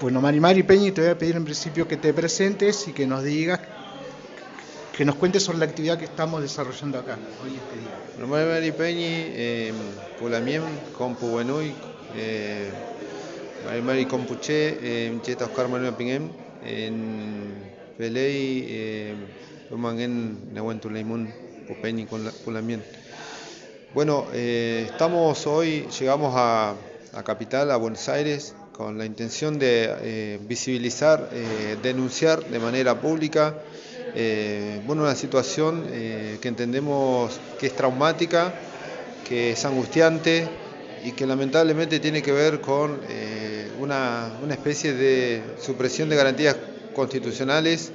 Bueno, 0.00 0.20
Marimari 0.20 0.62
Peñi, 0.62 0.92
te 0.92 1.00
voy 1.00 1.10
a 1.10 1.18
pedir 1.18 1.34
en 1.34 1.44
principio 1.44 1.88
que 1.88 1.96
te 1.96 2.14
presentes 2.14 2.86
y 2.86 2.92
que 2.92 3.04
nos 3.04 3.24
digas, 3.24 3.58
que 4.96 5.04
nos 5.04 5.16
cuentes 5.16 5.42
sobre 5.42 5.58
la 5.58 5.64
actividad 5.64 5.98
que 5.98 6.04
estamos 6.04 6.40
desarrollando 6.40 7.00
acá 7.00 7.18
hoy 7.42 7.56
este 7.56 7.80
día. 7.80 7.98
Bueno, 8.14 8.28
Marimari 8.28 8.70
Peñi, 8.70 9.04
eh, 9.08 9.72
Pulamien, 10.20 10.62
Compu 10.96 11.26
Buenui, 11.26 11.74
eh, 12.14 12.70
Marimari 13.66 14.06
Compuche, 14.06 14.78
eh, 14.80 15.18
Cheta 15.22 15.46
Oscar 15.46 15.66
Manuel 15.66 15.94
Pingem, 15.94 16.30
en 16.64 17.54
Pelei, 17.98 18.66
eh, 18.68 19.14
Lumangen, 19.68 20.54
Nehuentuleimun, 20.54 21.28
Pupeñi, 21.66 22.06
Pulamien. 22.44 22.84
Bueno, 23.94 24.26
eh, 24.32 24.86
estamos 24.88 25.44
hoy, 25.48 25.88
llegamos 25.98 26.34
a, 26.36 26.76
a 27.14 27.22
Capital, 27.24 27.72
a 27.72 27.76
Buenos 27.76 28.08
Aires, 28.08 28.54
con 28.78 28.96
la 28.96 29.04
intención 29.04 29.58
de 29.58 29.92
eh, 30.02 30.38
visibilizar, 30.46 31.30
eh, 31.32 31.76
denunciar 31.82 32.44
de 32.44 32.60
manera 32.60 33.00
pública 33.00 33.56
eh, 34.14 34.80
bueno, 34.86 35.02
una 35.02 35.16
situación 35.16 35.84
que 35.88 36.48
entendemos 36.48 37.40
que 37.58 37.66
es 37.66 37.74
traumática, 37.74 38.54
que 39.28 39.50
es 39.50 39.64
angustiante 39.64 40.48
y 41.04 41.10
que 41.12 41.26
lamentablemente 41.26 41.98
tiene 41.98 42.22
que 42.22 42.32
ver 42.32 42.60
con 42.60 42.98
una, 43.80 44.32
una 44.42 44.54
especie 44.54 44.94
de 44.94 45.42
supresión 45.60 46.08
de 46.08 46.16
garantías 46.16 46.56
constitucionales 46.94 47.92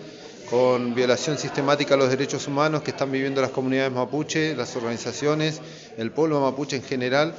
con 0.49 0.93
violación 0.93 1.37
sistemática 1.37 1.95
a 1.95 1.97
los 1.97 2.09
derechos 2.09 2.47
humanos 2.47 2.83
que 2.83 2.91
están 2.91 3.11
viviendo 3.11 3.41
las 3.41 3.51
comunidades 3.51 3.91
mapuche, 3.91 4.55
las 4.55 4.75
organizaciones, 4.75 5.61
el 5.97 6.11
pueblo 6.11 6.41
mapuche 6.41 6.75
en 6.75 6.83
general 6.83 7.33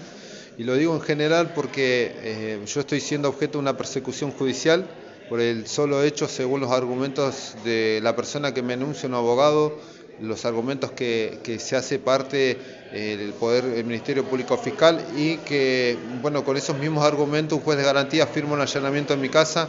y 0.57 0.65
lo 0.65 0.75
digo 0.75 0.95
en 0.95 1.01
general 1.01 1.53
porque 1.55 2.13
eh, 2.17 2.61
yo 2.67 2.81
estoy 2.81 3.01
siendo 3.01 3.29
objeto 3.29 3.55
de 3.55 3.59
una 3.59 3.77
persecución 3.77 4.31
judicial 4.31 4.87
por 5.29 5.41
el 5.41 5.67
solo 5.67 6.03
hecho, 6.03 6.29
según 6.29 6.61
los 6.61 6.71
argumentos 6.71 7.57
de 7.65 7.99
la 8.03 8.15
persona 8.15 8.53
que 8.53 8.63
me 8.63 8.75
anuncia, 8.75 9.09
un 9.09 9.15
abogado, 9.15 9.79
los 10.21 10.45
argumentos 10.45 10.93
que, 10.93 11.41
se 11.59 11.77
hace 11.77 11.99
parte 11.99 12.59
eh, 12.93 13.17
del 13.19 13.33
poder 13.33 13.65
del 13.65 13.85
Ministerio 13.85 14.25
Público 14.25 14.57
Fiscal 14.57 15.05
y 15.17 15.39
que, 15.39 15.97
bueno, 16.23 16.45
con 16.45 16.57
esos 16.57 16.79
mismos 16.79 17.05
argumentos 17.05 17.59
un 17.59 17.65
juez 17.65 17.79
de 17.79 17.85
garantía 17.85 18.27
firma 18.27 18.53
un 18.53 18.61
allanamiento 18.61 19.15
en 19.15 19.21
mi 19.21 19.31
casa, 19.31 19.69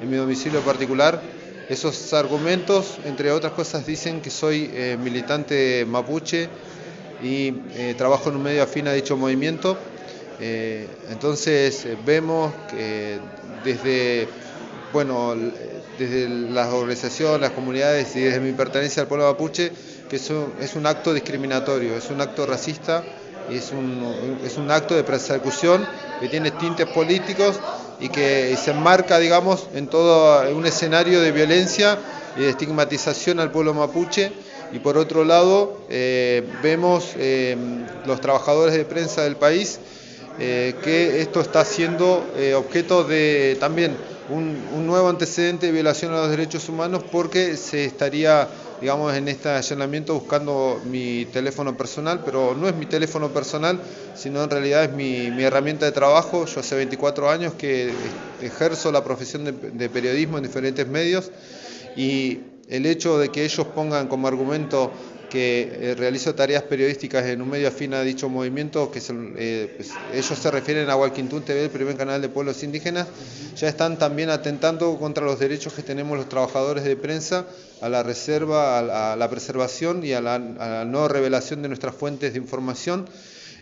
en 0.00 0.10
mi 0.10 0.16
domicilio 0.16 0.60
particular. 0.60 1.22
Esos 1.68 2.12
argumentos, 2.14 2.98
entre 3.04 3.30
otras 3.30 3.52
cosas, 3.52 3.86
dicen 3.86 4.20
que 4.20 4.30
soy 4.30 4.70
eh, 4.72 4.96
militante 5.00 5.84
mapuche 5.86 6.48
y 7.22 7.52
trabajo 7.96 8.28
en 8.28 8.36
un 8.36 8.42
medio 8.42 8.62
afín 8.62 8.88
a 8.88 8.92
dicho 8.92 9.16
movimiento 9.16 9.78
eh, 10.40 10.86
entonces 11.10 11.84
eh, 11.86 11.96
vemos 12.04 12.52
que 12.70 13.18
desde, 13.64 14.28
bueno, 14.92 15.34
desde 15.98 16.28
las 16.28 16.72
organizaciones, 16.72 17.40
las 17.40 17.52
comunidades 17.52 18.14
y 18.16 18.20
desde 18.20 18.40
mi 18.40 18.52
pertenencia 18.52 19.02
al 19.02 19.08
pueblo 19.08 19.26
mapuche, 19.26 19.72
que 20.08 20.16
eso 20.16 20.52
es 20.60 20.74
un 20.76 20.86
acto 20.86 21.14
discriminatorio, 21.14 21.96
es 21.96 22.10
un 22.10 22.20
acto 22.20 22.46
racista 22.46 23.02
y 23.50 23.56
es 23.56 23.72
un, 23.72 24.38
es 24.44 24.56
un 24.58 24.70
acto 24.70 24.94
de 24.94 25.04
persecución 25.04 25.86
que 26.20 26.28
tiene 26.28 26.50
tintes 26.50 26.86
políticos 26.86 27.58
y 27.98 28.08
que 28.10 28.56
se 28.62 28.72
enmarca, 28.72 29.18
digamos, 29.18 29.68
en 29.74 29.86
todo 29.86 30.48
un 30.54 30.66
escenario 30.66 31.20
de 31.20 31.32
violencia 31.32 31.98
y 32.36 32.40
de 32.40 32.50
estigmatización 32.50 33.40
al 33.40 33.50
pueblo 33.50 33.72
mapuche. 33.72 34.32
Y 34.72 34.80
por 34.80 34.98
otro 34.98 35.24
lado, 35.24 35.80
eh, 35.88 36.44
vemos 36.60 37.14
los 38.04 38.20
trabajadores 38.20 38.74
de 38.74 38.84
prensa 38.84 39.22
del 39.22 39.36
país 39.36 39.78
eh, 40.38 40.74
que 40.82 41.22
esto 41.22 41.40
está 41.40 41.64
siendo 41.64 42.26
eh, 42.36 42.54
objeto 42.54 43.04
de 43.04 43.56
también 43.58 43.96
un, 44.28 44.86
nuevo 44.86 45.08
antecedente 45.08 45.66
de 45.66 45.72
violación 45.72 46.12
a 46.12 46.18
los 46.18 46.30
derechos 46.30 46.68
humanos 46.68 47.02
porque 47.10 47.56
se 47.56 47.84
estaría, 47.84 48.48
digamos, 48.80 49.14
en 49.14 49.28
este 49.28 49.48
allanamiento 49.48 50.14
buscando 50.14 50.80
mi 50.84 51.26
teléfono 51.26 51.76
personal, 51.76 52.22
pero 52.24 52.54
no 52.54 52.68
es 52.68 52.74
mi 52.74 52.86
teléfono 52.86 53.30
personal, 53.30 53.80
sino 54.14 54.42
en 54.42 54.50
realidad 54.50 54.84
es 54.84 54.92
mi, 54.92 55.30
mi 55.30 55.44
herramienta 55.44 55.86
de 55.86 55.92
trabajo. 55.92 56.44
Yo 56.46 56.60
hace 56.60 56.76
24 56.76 57.30
años 57.30 57.54
que 57.54 57.92
ejerzo 58.42 58.92
la 58.92 59.02
profesión 59.02 59.44
de, 59.44 59.52
de 59.52 59.88
periodismo 59.88 60.36
en 60.36 60.44
diferentes 60.44 60.86
medios 60.86 61.30
y 61.96 62.40
el 62.68 62.84
hecho 62.86 63.18
de 63.18 63.30
que 63.30 63.44
ellos 63.44 63.66
pongan 63.68 64.08
como 64.08 64.28
argumento 64.28 64.90
que 65.36 65.90
eh, 65.90 65.94
realizo 65.94 66.34
tareas 66.34 66.62
periodísticas 66.62 67.26
en 67.26 67.42
un 67.42 67.50
medio 67.50 67.68
afín 67.68 67.92
a 67.92 68.00
dicho 68.00 68.26
movimiento, 68.30 68.90
que 68.90 69.02
eh, 69.36 69.70
pues, 69.76 69.90
ellos 70.14 70.38
se 70.38 70.50
refieren 70.50 70.88
a 70.88 70.96
Hualquintún 70.96 71.42
TV, 71.42 71.64
el 71.64 71.70
primer 71.70 71.94
canal 71.94 72.22
de 72.22 72.30
pueblos 72.30 72.62
indígenas, 72.62 73.06
ya 73.54 73.68
están 73.68 73.98
también 73.98 74.30
atentando 74.30 74.96
contra 74.96 75.26
los 75.26 75.38
derechos 75.38 75.74
que 75.74 75.82
tenemos 75.82 76.16
los 76.16 76.30
trabajadores 76.30 76.84
de 76.84 76.96
prensa, 76.96 77.44
a 77.82 77.90
la 77.90 78.02
reserva, 78.02 78.78
a 78.78 79.14
la, 79.14 79.28
preservación 79.28 80.02
y 80.06 80.14
a 80.14 80.22
la, 80.22 80.36
a 80.36 80.68
la, 80.68 80.84
no 80.86 81.06
revelación 81.06 81.60
de 81.60 81.68
nuestras 81.68 81.94
fuentes 81.94 82.32
de 82.32 82.38
información. 82.38 83.06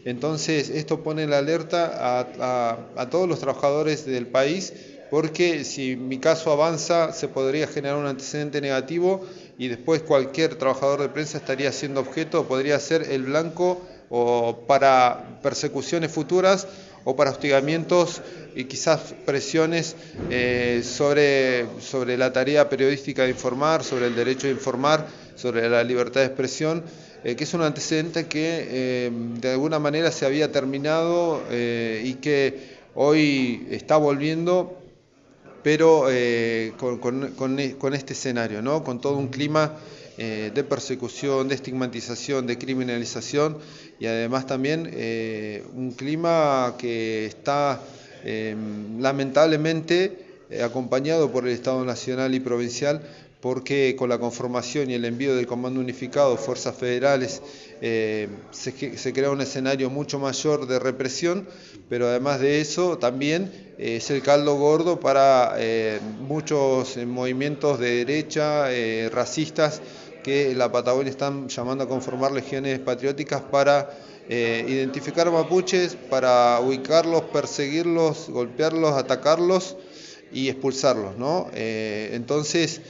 Entonces, 0.04 0.70
esto 0.70 1.02
pone 1.02 1.26
la 1.26 1.38
alerta 1.38 1.90
a, 2.38 2.78
a 2.94 3.10
todos 3.10 3.28
los 3.28 3.40
trabajadores 3.40 4.06
del 4.06 4.28
país 4.28 4.72
porque 5.10 5.64
si 5.64 5.96
mi 5.96 6.18
caso 6.18 6.50
avanza 6.50 7.12
se 7.12 7.28
podría 7.28 7.66
generar 7.66 7.98
un 7.98 8.06
antecedente 8.06 8.60
negativo 8.60 9.24
y 9.58 9.68
después 9.68 10.02
cualquier 10.02 10.56
trabajador 10.56 11.00
de 11.00 11.08
prensa 11.08 11.38
estaría 11.38 11.70
siendo 11.72 12.00
objeto, 12.00 12.46
podría 12.46 12.78
ser 12.80 13.02
el 13.10 13.24
blanco 13.24 13.80
o 14.10 14.64
para 14.66 15.40
persecuciones 15.42 16.10
futuras 16.10 16.66
o 17.04 17.16
para 17.16 17.30
hostigamientos 17.30 18.22
y 18.56 18.64
quizás 18.64 19.14
presiones 19.24 19.94
eh, 20.30 20.82
sobre, 20.84 21.66
sobre 21.80 22.16
la 22.16 22.32
tarea 22.32 22.68
periodística 22.68 23.24
de 23.24 23.30
informar, 23.30 23.84
sobre 23.84 24.06
el 24.06 24.16
derecho 24.16 24.46
de 24.46 24.54
informar, 24.54 25.06
sobre 25.36 25.68
la 25.68 25.84
libertad 25.84 26.20
de 26.20 26.26
expresión, 26.26 26.82
eh, 27.24 27.36
que 27.36 27.44
es 27.44 27.54
un 27.54 27.62
antecedente 27.62 28.26
que 28.26 28.66
eh, 28.68 29.10
de 29.12 29.52
alguna 29.52 29.78
manera 29.78 30.10
se 30.10 30.26
había 30.26 30.50
terminado 30.50 31.42
y 31.50 32.14
que 32.14 32.74
hoy 32.94 33.66
está 33.70 33.96
volviendo 33.96 34.83
pero 35.64 36.10
eh, 36.10 36.74
con, 36.76 37.30
con, 37.30 37.58
este 37.94 38.12
escenario, 38.12 38.60
¿no? 38.60 38.84
con 38.84 39.00
todo 39.00 39.16
un 39.16 39.28
clima 39.28 39.72
eh, 40.18 40.52
de 40.54 40.62
persecución, 40.62 41.48
de 41.48 41.54
estigmatización, 41.54 42.46
de 42.46 42.58
criminalización 42.58 43.56
y 43.98 44.04
además 44.06 44.46
también 44.46 44.88
eh, 44.92 45.64
un 45.74 45.92
clima 45.92 46.74
que 46.78 47.24
está 47.24 47.80
em, 48.24 49.00
lamentablemente 49.00 50.22
acompañado 50.62 51.32
por 51.32 51.48
el 51.48 51.54
Estado 51.54 51.82
Nacional 51.86 52.34
y 52.34 52.40
Provincial 52.40 53.00
porque 53.44 53.94
con 53.94 54.08
la 54.08 54.16
conformación 54.16 54.90
y 54.90 54.94
el 54.94 55.04
envío 55.04 55.36
del 55.36 55.46
Comando 55.46 55.78
Unificado, 55.78 56.38
Fuerzas 56.38 56.74
Federales, 56.76 57.42
eh, 57.82 58.26
se, 58.52 59.12
crea 59.12 59.30
un 59.30 59.42
escenario 59.42 59.90
mucho 59.90 60.18
mayor 60.18 60.66
de 60.66 60.78
represión, 60.78 61.46
pero 61.90 62.08
además 62.08 62.40
de 62.40 62.62
eso 62.62 62.96
también 62.96 63.52
eh, 63.76 63.96
es 63.96 64.10
el 64.10 64.22
caldo 64.22 64.56
gordo 64.56 64.98
para 64.98 65.56
eh, 65.58 66.00
muchos 66.26 66.96
movimientos 66.96 67.78
de 67.78 68.06
derecha, 68.06 68.64
racistas, 69.10 69.82
que 70.22 70.52
en 70.52 70.56
la 70.56 70.72
Patagonia 70.72 71.10
están 71.10 71.50
llamando 71.50 71.84
a 71.84 71.86
conformar 71.86 72.32
legiones 72.32 72.78
patrióticas 72.78 73.42
para 73.42 73.90
identificar 74.26 75.30
mapuches, 75.30 75.96
para 76.08 76.60
ubicarlos, 76.60 77.24
perseguirlos, 77.24 78.30
golpearlos, 78.30 78.92
atacarlos 78.92 79.76
y 80.32 80.48
expulsarlos. 80.48 81.14
entonces, 81.54 82.80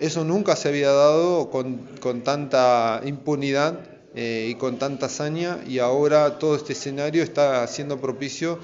eso 0.00 0.24
nunca 0.24 0.56
se 0.56 0.68
había 0.68 0.90
dado 0.90 1.50
con, 1.50 2.22
tanta 2.24 3.02
impunidad 3.04 3.80
eh, 4.14 4.48
y 4.50 4.54
con 4.54 4.78
tanta 4.78 5.06
hazaña 5.06 5.58
y 5.66 5.78
ahora 5.78 6.38
todo 6.38 6.56
este 6.56 6.72
escenario 6.72 7.22
está 7.22 7.66
siendo 7.66 8.00
propicio 8.00 8.58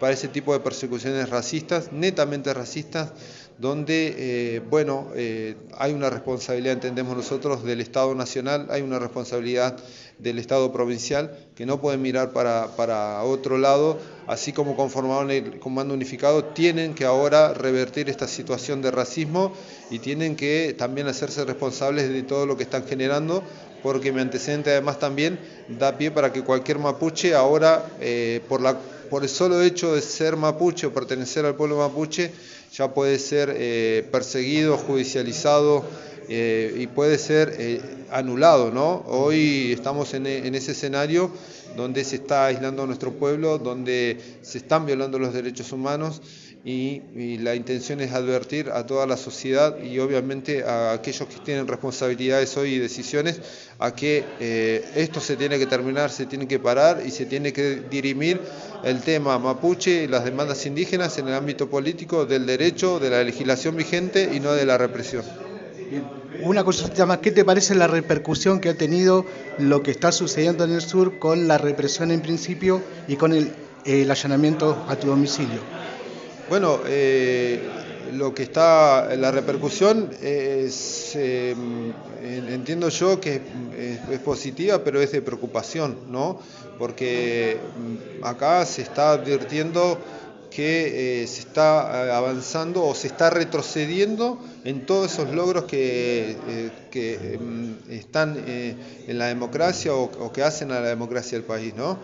para 0.00 0.12
ese 0.12 0.28
tipo 0.28 0.52
de 0.52 0.60
persecuciones 0.60 1.30
racistas, 1.30 1.92
netamente 1.92 2.52
racistas, 2.52 3.12
donde, 3.58 4.14
eh, 4.16 4.60
bueno, 4.60 5.08
eh, 5.14 5.54
hay 5.76 5.92
una 5.92 6.08
responsabilidad, 6.08 6.72
entendemos 6.72 7.14
nosotros, 7.14 7.62
del 7.62 7.82
Estado 7.82 8.14
Nacional, 8.14 8.68
hay 8.70 8.80
una 8.80 8.98
responsabilidad 8.98 9.76
del 10.22 10.38
Estado 10.38 10.72
Provincial, 10.72 11.36
que 11.54 11.66
no 11.66 11.80
pueden 11.80 12.02
mirar 12.02 12.32
para, 12.32 12.76
para 12.76 13.22
otro 13.22 13.58
lado, 13.58 13.98
así 14.26 14.52
como 14.52 14.76
conformaron 14.76 15.30
el 15.30 15.58
Comando 15.58 15.94
Unificado, 15.94 16.44
tienen 16.44 16.94
que 16.94 17.04
ahora 17.04 17.54
revertir 17.54 18.08
esta 18.08 18.28
situación 18.28 18.82
de 18.82 18.90
racismo 18.90 19.52
y 19.90 19.98
tienen 19.98 20.36
que 20.36 20.74
también 20.76 21.08
hacerse 21.08 21.44
responsables 21.44 22.08
de 22.08 22.22
todo 22.22 22.46
lo 22.46 22.56
que 22.56 22.62
están 22.62 22.86
generando, 22.86 23.42
porque 23.82 24.12
mi 24.12 24.20
antecedente 24.20 24.70
además 24.70 24.98
también 24.98 25.38
da 25.68 25.96
pie 25.96 26.10
para 26.10 26.32
que 26.32 26.42
cualquier 26.42 26.78
mapuche 26.78 27.34
ahora, 27.34 27.86
eh, 28.00 28.40
por, 28.48 28.60
la, 28.60 28.78
por 29.08 29.22
el 29.22 29.28
solo 29.28 29.62
hecho 29.62 29.94
de 29.94 30.02
ser 30.02 30.36
mapuche 30.36 30.86
o 30.86 30.92
pertenecer 30.92 31.44
al 31.46 31.54
pueblo 31.54 31.78
mapuche, 31.78 32.30
ya 32.72 32.94
puede 32.94 33.18
ser 33.18 33.52
eh, 33.56 34.06
perseguido, 34.12 34.76
judicializado 34.76 35.84
eh, 36.28 36.74
y 36.78 36.86
puede 36.86 37.18
ser 37.18 37.54
eh, 37.58 37.80
anulado. 38.10 38.70
¿no? 38.70 39.04
Hoy 39.06 39.72
estamos 39.72 40.14
en, 40.14 40.26
en, 40.26 40.54
ese 40.54 40.72
escenario 40.72 41.30
donde 41.76 42.04
se 42.04 42.16
está 42.16 42.46
aislando 42.46 42.84
a 42.84 42.86
nuestro 42.86 43.12
pueblo, 43.12 43.58
donde 43.58 44.18
se 44.42 44.58
están 44.58 44.86
violando 44.86 45.18
los 45.18 45.32
derechos 45.32 45.72
humanos 45.72 46.22
y, 46.64 47.38
la 47.38 47.54
intención 47.54 48.00
es 48.00 48.12
advertir 48.12 48.70
a 48.70 48.84
toda 48.84 49.06
la 49.06 49.16
sociedad 49.16 49.82
y 49.82 49.98
obviamente 49.98 50.62
a 50.62 50.92
aquellos 50.92 51.26
que 51.28 51.38
tienen 51.42 51.66
responsabilidades 51.66 52.54
hoy 52.56 52.74
y 52.74 52.78
decisiones 52.78 53.40
a 53.78 53.94
que 53.94 54.24
eh, 54.40 54.84
esto 54.94 55.20
se 55.20 55.36
tiene 55.36 55.58
que 55.58 55.66
terminar, 55.66 56.10
se 56.10 56.26
tiene 56.26 56.46
que 56.46 56.58
parar 56.58 57.02
y 57.04 57.10
se 57.10 57.24
tiene 57.24 57.52
que 57.52 57.82
dirimir 57.90 58.40
el 58.84 59.00
tema 59.00 59.38
mapuche 59.38 60.04
y 60.04 60.06
las 60.06 60.24
demandas 60.24 60.66
indígenas 60.66 61.16
en 61.18 61.28
el 61.28 61.34
ámbito 61.34 61.70
político 61.70 62.26
del 62.26 62.44
derecho, 62.44 62.98
de 62.98 63.10
la 63.10 63.22
legislación 63.24 63.76
vigente 63.76 64.30
y 64.32 64.40
no 64.40 64.52
de 64.52 64.66
la 64.66 64.76
represión. 64.76 65.24
Una 66.42 66.62
cosa 66.62 67.06
más, 67.06 67.18
¿qué 67.18 67.32
te 67.32 67.44
parece 67.44 67.74
la 67.74 67.86
repercusión 67.86 68.60
que 68.60 68.68
ha 68.68 68.74
tenido 68.74 69.24
lo 69.58 69.82
que 69.82 69.90
está 69.90 70.12
sucediendo 70.12 70.64
en 70.64 70.72
el 70.72 70.82
sur 70.82 71.18
con 71.18 71.48
la 71.48 71.58
represión 71.58 72.10
en 72.10 72.20
principio 72.20 72.82
y 73.08 73.16
con 73.16 73.32
el 73.32 74.10
allanamiento 74.10 74.84
a 74.88 74.96
tu 74.96 75.08
domicilio? 75.08 75.79
Bueno, 76.50 76.80
eh, 76.84 77.60
lo 78.14 78.34
que 78.34 78.42
está, 78.42 79.14
la 79.14 79.30
repercusión 79.30 80.10
es, 80.20 81.12
eh, 81.14 81.54
entiendo 82.48 82.88
yo 82.88 83.20
que 83.20 83.40
es, 83.78 84.18
positiva, 84.18 84.82
pero 84.82 85.00
es 85.00 85.12
de 85.12 85.22
preocupación, 85.22 85.96
¿no? 86.08 86.40
Porque 86.76 87.56
mm, 87.56 88.24
acá 88.24 88.66
se 88.66 88.82
está 88.82 89.12
advirtiendo 89.12 89.96
que 90.50 91.22
eh, 91.22 91.26
se 91.28 91.42
está 91.42 92.16
avanzando 92.16 92.84
o 92.84 92.96
se 92.96 93.06
está 93.06 93.30
retrocediendo 93.30 94.40
en 94.64 94.86
todos 94.86 95.12
esos 95.12 95.32
logros 95.32 95.66
que, 95.66 96.36
eh, 96.92 97.38
mm, 97.38 97.92
están 97.92 98.42
eh, 98.44 98.74
en 99.06 99.18
la 99.18 99.26
democracia 99.26 99.94
o, 99.94 100.10
o, 100.18 100.32
que 100.32 100.42
hacen 100.42 100.72
a 100.72 100.80
la 100.80 100.88
democracia 100.88 101.38
del 101.38 101.46
país, 101.46 101.74
¿no? 101.76 101.96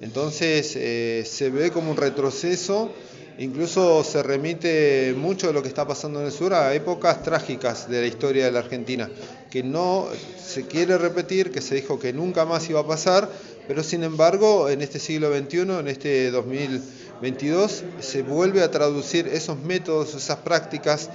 Entonces 0.00 0.72
se 0.72 1.50
ve 1.50 1.70
como 1.70 1.92
un 1.92 1.96
retroceso 1.96 2.90
Incluso 3.38 4.04
se 4.04 4.22
remite 4.22 5.14
mucho 5.16 5.46
de 5.46 5.52
lo 5.52 5.62
que 5.62 5.68
está 5.68 5.86
pasando 5.86 6.20
en 6.20 6.26
el 6.26 6.32
sur 6.32 6.52
a 6.52 6.74
épocas 6.74 7.22
trágicas 7.22 7.88
de 7.88 8.02
la 8.02 8.06
historia 8.06 8.44
de 8.44 8.52
la 8.52 8.58
Argentina, 8.58 9.10
que 9.50 9.62
no 9.62 10.06
se 10.38 10.66
quiere 10.66 10.98
repetir, 10.98 11.50
que 11.50 11.62
se 11.62 11.74
dijo 11.74 11.98
que 11.98 12.12
nunca 12.12 12.44
más 12.44 12.68
iba 12.68 12.80
a 12.80 12.86
pasar, 12.86 13.28
pero 13.66 13.82
sin 13.82 14.04
embargo 14.04 14.68
en 14.68 14.82
este 14.82 14.98
siglo 14.98 15.34
XXI, 15.34 15.60
en 15.60 15.88
este 15.88 16.30
2022, 16.30 17.84
se 18.00 18.22
vuelve 18.22 18.62
a 18.62 18.70
traducir 18.70 19.26
esos 19.28 19.58
métodos, 19.60 20.14
esas 20.14 20.38
prácticas 20.38 21.08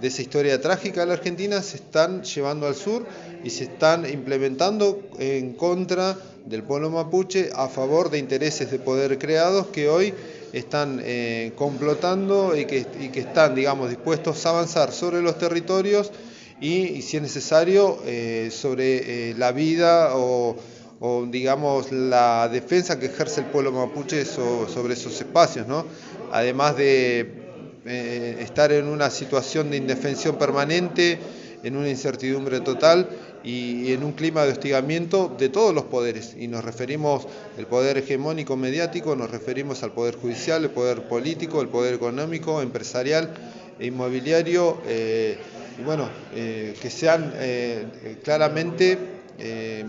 de 0.00 0.08
esa 0.08 0.22
historia 0.22 0.60
trágica 0.60 1.00
de 1.00 1.06
la 1.06 1.14
Argentina 1.14 1.62
se 1.62 1.76
están 1.76 2.22
llevando 2.22 2.66
al 2.66 2.74
sur 2.74 3.04
y 3.42 3.50
se 3.50 3.64
están 3.64 4.08
implementando 4.08 5.02
en 5.18 5.54
contra 5.54 6.16
del 6.44 6.62
pueblo 6.62 6.90
mapuche 6.90 7.50
a 7.54 7.68
favor 7.68 8.10
de 8.10 8.18
intereses 8.18 8.70
de 8.70 8.78
poder 8.78 9.18
creados 9.18 9.68
que 9.68 9.88
hoy 9.88 10.12
están 10.54 11.00
eh, 11.02 11.52
complotando 11.56 12.56
y 12.56 12.64
que, 12.64 12.86
y 13.00 13.08
que, 13.08 13.20
están, 13.20 13.54
digamos, 13.54 13.90
dispuestos 13.90 14.46
a 14.46 14.50
avanzar 14.50 14.92
sobre 14.92 15.20
los 15.20 15.36
territorios 15.36 16.12
y, 16.60 17.02
si 17.02 17.16
es 17.16 17.22
necesario, 17.22 17.98
eh, 18.06 18.50
sobre 18.52 19.30
eh, 19.30 19.34
la 19.36 19.50
vida 19.52 20.10
o, 20.14 20.56
digamos, 21.28 21.92
la 21.92 22.48
defensa 22.48 22.98
que 22.98 23.06
ejerce 23.06 23.40
el 23.40 23.46
pueblo 23.48 23.72
mapuche 23.72 24.24
so, 24.24 24.68
sobre 24.68 24.94
esos 24.94 25.20
espacios, 25.20 25.66
¿no? 25.66 25.84
Además 26.32 26.76
de 26.76 27.42
estar 27.84 28.72
en 28.72 28.88
una 28.88 29.10
situación 29.10 29.70
de 29.70 29.76
indefensión 29.76 30.36
permanente, 30.36 31.18
en 31.64 31.76
una 31.76 31.88
incertidumbre 31.88 32.60
total 32.60 33.08
y, 33.42 33.92
en 33.92 34.04
un 34.04 34.12
clima 34.12 34.44
de 34.44 34.52
hostigamiento 34.52 35.34
de 35.36 35.48
todos 35.48 35.74
los 35.74 35.84
poderes. 35.84 36.36
Y 36.38 36.46
nos 36.46 36.62
referimos 36.64 37.26
al 37.58 37.66
poder 37.66 37.98
hegemónico 37.98 38.56
mediático, 38.56 39.16
nos 39.16 39.30
referimos 39.30 39.82
al 39.82 39.92
poder 39.92 40.16
judicial, 40.16 40.62
el 40.64 40.70
poder 40.70 41.08
político, 41.08 41.60
el 41.62 41.68
poder 41.68 41.94
económico, 41.94 42.62
empresarial 42.62 43.34
e 43.80 43.86
inmobiliario. 43.86 44.78
Eh, 44.86 45.38
y 45.78 45.82
bueno, 45.82 46.08
eh, 46.34 46.76
que 46.80 46.90
sean 46.90 47.32
eh, 47.36 48.18
claramente, 48.22 48.98
en, 49.38 49.88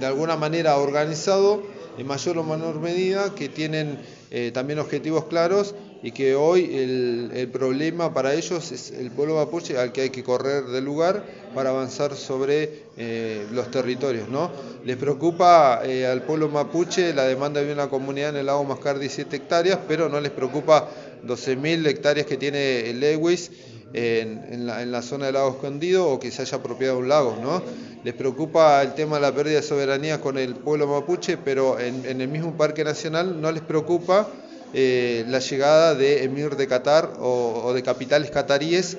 de 0.00 0.06
alguna 0.06 0.36
manera, 0.36 0.76
organizados 0.78 1.60
en 1.98 2.06
mayor 2.06 2.38
o 2.38 2.44
menor 2.44 2.80
medida, 2.80 3.34
que 3.34 3.48
tienen 3.48 3.98
también 4.52 4.80
objetivos 4.80 5.26
claros 5.26 5.74
y 6.02 6.12
que 6.12 6.34
hoy 6.34 6.70
el, 6.74 7.48
problema 7.52 8.12
para 8.12 8.34
ellos 8.34 8.70
es 8.72 8.90
el 8.90 9.10
pueblo 9.10 9.36
mapuche 9.36 9.78
al 9.78 9.92
que 9.92 10.02
hay 10.02 10.10
que 10.10 10.22
correr 10.22 10.64
del 10.64 10.84
lugar 10.84 11.24
para 11.54 11.70
avanzar 11.70 12.14
sobre 12.14 12.84
eh, 12.96 13.46
los 13.52 13.70
territorios. 13.70 14.28
¿no? 14.28 14.50
Les 14.84 14.96
preocupa 14.96 15.80
eh, 15.84 16.06
al 16.06 16.22
pueblo 16.22 16.48
mapuche 16.48 17.14
la 17.14 17.24
demanda 17.24 17.62
de 17.62 17.72
una 17.72 17.88
comunidad 17.88 18.30
en 18.30 18.36
el 18.36 18.46
lago 18.46 18.64
Mascar 18.64 18.98
17 18.98 19.36
hectáreas, 19.36 19.78
pero 19.88 20.08
no 20.08 20.20
les 20.20 20.32
preocupa 20.32 20.88
12.000 21.26 21.86
hectáreas 21.86 22.26
que 22.26 22.36
tiene 22.36 22.92
Lewis 22.92 23.50
en, 23.92 24.44
en, 24.50 24.92
la, 24.92 25.02
zona 25.02 25.26
del 25.26 25.34
lago 25.34 25.50
escondido 25.50 26.08
o 26.08 26.20
que 26.20 26.30
se 26.30 26.42
haya 26.42 26.58
apropiado 26.58 26.98
un 26.98 27.08
lago. 27.08 27.38
¿no? 27.40 27.62
Les 28.04 28.14
preocupa 28.14 28.82
el 28.82 28.94
tema 28.94 29.16
de 29.16 29.22
la 29.22 29.34
pérdida 29.34 29.56
de 29.56 29.62
soberanía 29.62 30.20
con 30.20 30.36
el 30.36 30.54
pueblo 30.56 30.86
mapuche, 30.86 31.38
pero 31.38 31.80
en, 31.80 32.04
en 32.04 32.20
el 32.20 32.28
mismo 32.28 32.56
parque 32.56 32.84
nacional 32.84 33.40
no 33.40 33.50
les 33.50 33.62
preocupa 33.62 34.28
eh, 34.74 35.24
la 35.28 35.38
llegada 35.38 35.94
de 35.94 36.24
emir 36.24 36.56
de 36.56 36.66
Qatar 36.66 37.14
o, 37.18 37.62
o 37.64 37.72
de 37.72 37.82
capitales 37.82 38.30
cataríes 38.30 38.96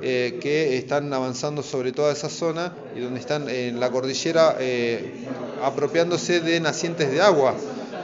eh, 0.00 0.38
que 0.40 0.76
están 0.76 1.12
avanzando 1.12 1.64
sobre 1.64 1.90
toda 1.90 2.12
esa 2.12 2.28
zona 2.28 2.72
y 2.94 3.00
donde 3.00 3.18
están 3.18 3.48
en 3.48 3.80
la 3.80 3.90
cordillera 3.90 4.56
eh, 4.60 5.24
apropiándose 5.64 6.40
de 6.40 6.60
nacientes 6.60 7.10
de 7.10 7.20
agua. 7.20 7.56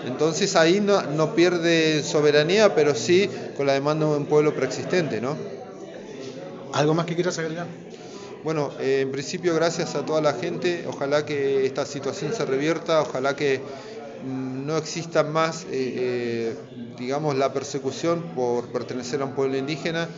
Entonces 0.05 0.57
ahí 0.57 0.81
no, 0.81 1.03
no, 1.03 1.37
pierde 1.37 2.03
soberanía, 2.03 2.75
pero 2.75 2.97
sí 2.97 3.31
con 3.57 3.69
la 3.69 3.75
demanda 3.75 4.07
de 4.07 4.17
un 4.17 4.27
pueblo 4.27 4.57
preexistente. 4.57 5.21
¿no? 5.21 5.37
¿Algo 6.73 6.95
más 6.95 7.07
que 7.07 7.15
quieras 7.15 7.39
agregar? 7.39 7.69
Bueno, 8.43 8.73
eh, 8.81 9.01
en 9.03 9.13
principio 9.13 9.55
gracias 9.55 9.95
a 9.95 10.05
toda 10.05 10.21
la 10.21 10.33
gente, 10.33 10.85
ojalá 10.89 11.25
que 11.25 11.65
esta 11.65 11.87
situación 11.87 12.33
se 12.35 12.45
revierta, 12.45 13.03
ojalá 13.03 13.37
que 13.37 13.61
no 14.25 14.77
exista 14.77 15.23
más, 15.23 15.65
eh, 15.65 15.67
eh, 15.73 16.57
digamos, 16.99 17.37
la 17.37 17.53
persecución 17.53 18.23
por 18.35 18.69
pertenecer 18.73 19.21
a 19.23 19.27
un 19.27 19.33
pueblo 19.33 19.57
indígena. 19.57 20.09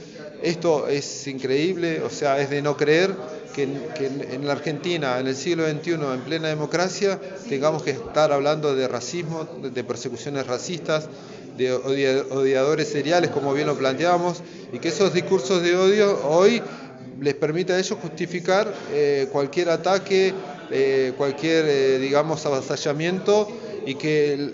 Esto 0.43 0.87
es 0.89 1.27
increíble, 1.27 2.03
o 2.03 2.11
sea, 2.11 2.41
es 2.41 2.51
de 2.51 2.63
no 2.63 2.77
creer 2.77 3.15
que, 3.55 3.63
en 3.63 4.47
la 4.47 4.53
Argentina, 4.53 5.19
en 5.19 5.27
el 5.27 5.35
siglo 5.35 5.69
XXI, 5.69 5.93
en 5.93 6.21
plena 6.21 6.49
democracia, 6.49 7.19
tengamos 7.49 7.83
que 7.83 7.93
estar 7.93 8.33
hablando 8.33 8.75
de 8.75 8.87
racismo, 8.87 9.45
de 9.45 9.83
persecuciones 9.83 10.47
racistas, 10.47 11.09
de 11.57 11.73
odiadores 11.73 12.89
seriales, 12.89 13.31
como 13.31 13.55
bien 13.55 13.67
lo 13.67 13.77
planteábamos, 13.77 14.43
y 14.75 14.79
que 14.79 14.89
esos 14.89 15.15
discursos 15.15 15.63
de 15.63 15.75
odio 15.75 16.21
hoy 16.29 16.63
les 17.19 17.35
permite 17.35 17.73
a 17.73 17.79
ellos 17.79 17.99
justificar 18.01 18.71
eh, 18.93 19.27
cualquier 19.33 19.71
ataque, 19.71 20.35
cualquier, 21.17 22.01
digamos, 22.01 22.45
avasallamiento, 22.45 23.49
y 23.87 23.95
que, 23.95 24.53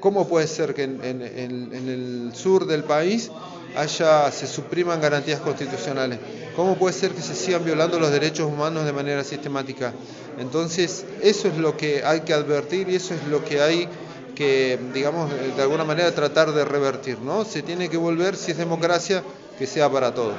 ¿cómo 0.00 0.26
puede 0.26 0.46
ser 0.46 0.72
que 0.74 0.84
en, 0.84 1.00
el 1.02 2.30
sur 2.34 2.66
del 2.66 2.84
país 2.84 3.30
haya, 3.76 4.30
se 4.30 4.46
supriman 4.46 5.00
garantías 5.00 5.40
constitucionales? 5.40 6.18
¿Cómo 6.56 6.76
puede 6.76 6.94
ser 6.94 7.10
que 7.12 7.20
se 7.20 7.34
sigan 7.34 7.64
violando 7.64 7.98
los 7.98 8.10
derechos 8.10 8.46
humanos 8.46 8.86
de 8.86 8.92
manera 8.92 9.24
sistemática? 9.24 9.92
Entonces, 10.38 11.04
eso 11.20 11.48
es 11.48 11.58
lo 11.58 11.76
que 11.76 12.02
hay 12.04 12.20
que 12.20 12.32
advertir 12.32 12.88
y 12.88 12.94
eso 12.94 13.12
es 13.14 13.26
lo 13.26 13.44
que 13.44 13.60
hay 13.60 13.88
que, 14.34 14.78
digamos, 14.94 15.30
de 15.30 15.60
alguna 15.60 15.84
manera 15.84 16.14
tratar 16.14 16.52
de 16.52 16.64
revertir, 16.64 17.18
¿no? 17.18 17.44
Se 17.44 17.62
tiene 17.62 17.90
que 17.90 17.96
volver, 17.96 18.36
si 18.36 18.52
es 18.52 18.56
democracia, 18.56 19.22
que 19.58 19.66
sea 19.66 19.90
para 19.90 20.14
todos. 20.14 20.34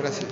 Gracias. 0.00 0.26